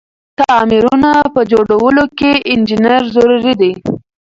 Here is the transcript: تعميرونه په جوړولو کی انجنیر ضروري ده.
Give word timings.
تعميرونه 0.39 1.11
په 1.33 1.41
جوړولو 1.51 2.03
کی 2.17 2.31
انجنیر 2.53 3.01
ضروري 3.15 3.53
ده. 3.61 3.71